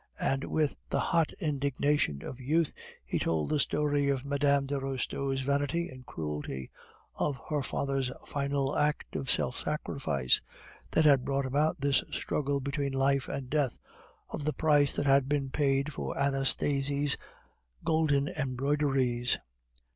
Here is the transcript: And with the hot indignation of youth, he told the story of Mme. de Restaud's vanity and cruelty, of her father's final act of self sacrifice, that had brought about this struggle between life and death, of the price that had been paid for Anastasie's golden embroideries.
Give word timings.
And 0.19 0.45
with 0.45 0.75
the 0.89 0.99
hot 0.99 1.31
indignation 1.33 2.23
of 2.23 2.39
youth, 2.39 2.73
he 3.05 3.19
told 3.19 3.51
the 3.51 3.59
story 3.59 4.09
of 4.09 4.25
Mme. 4.25 4.65
de 4.65 4.79
Restaud's 4.81 5.41
vanity 5.41 5.89
and 5.89 6.07
cruelty, 6.07 6.71
of 7.17 7.39
her 7.49 7.61
father's 7.61 8.09
final 8.25 8.75
act 8.75 9.15
of 9.15 9.29
self 9.29 9.55
sacrifice, 9.55 10.41
that 10.89 11.05
had 11.05 11.23
brought 11.23 11.45
about 11.45 11.81
this 11.81 11.97
struggle 12.09 12.59
between 12.59 12.93
life 12.93 13.29
and 13.29 13.47
death, 13.51 13.77
of 14.29 14.43
the 14.43 14.53
price 14.53 14.95
that 14.95 15.05
had 15.05 15.29
been 15.29 15.51
paid 15.51 15.93
for 15.93 16.17
Anastasie's 16.17 17.15
golden 17.83 18.27
embroideries. 18.27 19.37